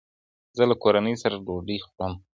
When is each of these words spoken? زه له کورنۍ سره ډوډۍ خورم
زه 0.57 0.63
له 0.69 0.75
کورنۍ 0.83 1.15
سره 1.23 1.35
ډوډۍ 1.45 1.77
خورم 1.87 2.13